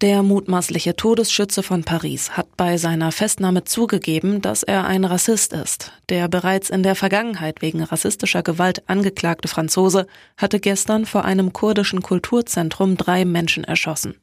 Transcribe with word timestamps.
Der 0.00 0.22
mutmaßliche 0.22 0.96
Todesschütze 0.96 1.62
von 1.62 1.84
Paris 1.84 2.30
hat 2.30 2.56
bei 2.56 2.78
seiner 2.78 3.12
Festnahme 3.12 3.64
zugegeben, 3.64 4.40
dass 4.40 4.62
er 4.62 4.86
ein 4.86 5.04
Rassist 5.04 5.52
ist. 5.52 5.92
Der 6.08 6.26
bereits 6.26 6.70
in 6.70 6.82
der 6.82 6.94
Vergangenheit 6.94 7.60
wegen 7.60 7.82
rassistischer 7.82 8.42
Gewalt 8.42 8.88
angeklagte 8.88 9.46
Franzose 9.46 10.06
hatte 10.38 10.58
gestern 10.58 11.04
vor 11.04 11.26
einem 11.26 11.52
kurdischen 11.52 12.00
Kulturzentrum 12.00 12.96
drei 12.96 13.26
Menschen 13.26 13.62
erschossen. 13.64 14.14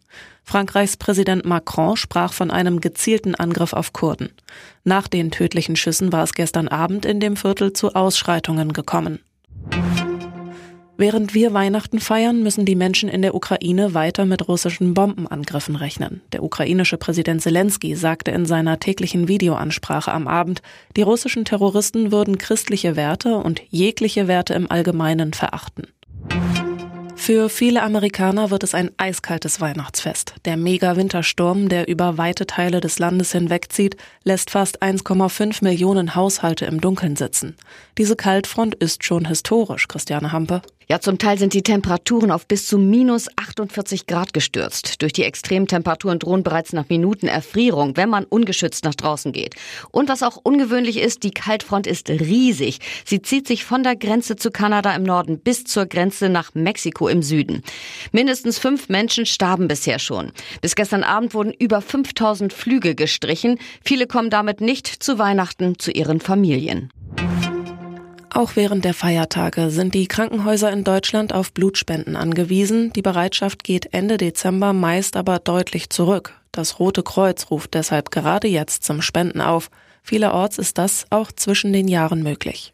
Frankreichs 0.43 0.97
Präsident 0.97 1.45
Macron 1.45 1.95
sprach 1.95 2.33
von 2.33 2.49
einem 2.49 2.81
gezielten 2.81 3.35
Angriff 3.35 3.73
auf 3.73 3.93
Kurden. 3.93 4.31
Nach 4.83 5.07
den 5.07 5.29
tödlichen 5.29 5.75
Schüssen 5.75 6.11
war 6.11 6.23
es 6.23 6.33
gestern 6.33 6.69
Abend 6.69 7.05
in 7.05 7.19
dem 7.19 7.35
Viertel 7.35 7.73
zu 7.73 7.93
Ausschreitungen 7.93 8.73
gekommen. 8.73 9.19
Während 10.99 11.35
wir 11.35 11.53
Weihnachten 11.53 11.99
feiern, 11.99 12.41
müssen 12.41 12.65
die 12.65 12.75
Menschen 12.75 13.07
in 13.07 13.21
der 13.21 13.35
Ukraine 13.35 13.93
weiter 13.93 14.25
mit 14.25 14.47
russischen 14.47 14.95
Bombenangriffen 14.95 15.75
rechnen. 15.75 16.21
Der 16.31 16.41
ukrainische 16.41 16.97
Präsident 16.97 17.43
Zelensky 17.43 17.95
sagte 17.95 18.31
in 18.31 18.47
seiner 18.47 18.79
täglichen 18.79 19.27
Videoansprache 19.27 20.11
am 20.11 20.27
Abend, 20.27 20.63
die 20.95 21.03
russischen 21.03 21.45
Terroristen 21.45 22.11
würden 22.11 22.39
christliche 22.39 22.95
Werte 22.95 23.37
und 23.37 23.61
jegliche 23.69 24.27
Werte 24.27 24.55
im 24.55 24.71
Allgemeinen 24.71 25.33
verachten. 25.33 25.83
Für 27.27 27.49
viele 27.49 27.83
Amerikaner 27.83 28.51
wird 28.51 28.63
es 28.63 28.73
ein 28.73 28.89
eiskaltes 28.95 29.59
Weihnachtsfest. 29.59 30.35
Der 30.45 30.55
Mega-Wintersturm, 30.55 31.67
der 31.67 31.89
über 31.89 32.17
weite 32.17 32.47
Teile 32.47 32.79
des 32.79 32.99
Landes 32.99 33.33
hinwegzieht, 33.33 33.97
lässt 34.23 34.49
fast 34.49 34.81
1,5 34.81 35.61
Millionen 35.61 36.15
Haushalte 36.15 36.63
im 36.63 36.79
Dunkeln 36.79 37.17
sitzen. 37.17 37.57
Diese 37.97 38.15
Kaltfront 38.15 38.75
ist 38.75 39.03
schon 39.03 39.25
historisch, 39.25 39.89
Christiane 39.89 40.31
Hampe. 40.31 40.61
Ja, 40.89 41.01
zum 41.01 41.17
Teil 41.17 41.37
sind 41.37 41.53
die 41.53 41.63
Temperaturen 41.63 42.31
auf 42.31 42.47
bis 42.47 42.65
zu 42.65 42.77
minus 42.77 43.27
48 43.35 44.07
Grad 44.07 44.33
gestürzt. 44.33 45.01
Durch 45.01 45.11
die 45.11 45.25
Extremtemperaturen 45.25 46.17
drohen 46.17 46.43
bereits 46.43 46.71
nach 46.71 46.87
Minuten 46.87 47.27
Erfrierung, 47.27 47.97
wenn 47.97 48.07
man 48.07 48.23
ungeschützt 48.23 48.85
nach 48.85 48.95
draußen 48.95 49.33
geht. 49.33 49.55
Und 49.91 50.07
was 50.07 50.23
auch 50.23 50.37
ungewöhnlich 50.41 50.97
ist, 50.97 51.23
die 51.23 51.31
Kaltfront 51.31 51.87
ist 51.87 52.09
riesig. 52.09 52.79
Sie 53.03 53.21
zieht 53.21 53.49
sich 53.49 53.65
von 53.65 53.83
der 53.83 53.97
Grenze 53.97 54.37
zu 54.37 54.49
Kanada 54.49 54.95
im 54.95 55.03
Norden 55.03 55.39
bis 55.39 55.65
zur 55.65 55.87
Grenze 55.87 56.29
nach 56.29 56.55
Mexiko 56.55 57.09
im 57.17 57.23
Süden. 57.23 57.63
Mindestens 58.11 58.59
fünf 58.59 58.89
Menschen 58.89 59.25
starben 59.25 59.67
bisher 59.67 59.99
schon. 59.99 60.31
Bis 60.61 60.75
gestern 60.75 61.03
Abend 61.03 61.33
wurden 61.33 61.53
über 61.53 61.81
5000 61.81 62.53
Flüge 62.53 62.93
gestrichen. 62.95 63.57
Viele 63.83 64.07
kommen 64.07 64.29
damit 64.29 64.61
nicht 64.61 64.87
zu 64.87 65.17
Weihnachten 65.17 65.79
zu 65.79 65.91
ihren 65.91 66.19
Familien. 66.19 66.91
Auch 68.29 68.55
während 68.55 68.85
der 68.85 68.93
Feiertage 68.93 69.71
sind 69.71 69.95
die 69.95 70.07
Krankenhäuser 70.07 70.71
in 70.71 70.83
Deutschland 70.83 71.33
auf 71.33 71.51
Blutspenden 71.53 72.15
angewiesen. 72.15 72.93
Die 72.93 73.01
Bereitschaft 73.01 73.63
geht 73.63 73.93
Ende 73.93 74.17
Dezember 74.17 74.73
meist 74.73 75.17
aber 75.17 75.39
deutlich 75.39 75.89
zurück. 75.89 76.33
Das 76.51 76.79
Rote 76.79 77.01
Kreuz 77.01 77.49
ruft 77.49 77.73
deshalb 77.73 78.11
gerade 78.11 78.47
jetzt 78.47 78.83
zum 78.83 79.01
Spenden 79.01 79.41
auf. 79.41 79.69
Vielerorts 80.03 80.59
ist 80.59 80.77
das 80.77 81.05
auch 81.09 81.31
zwischen 81.31 81.73
den 81.73 81.87
Jahren 81.87 82.21
möglich. 82.21 82.73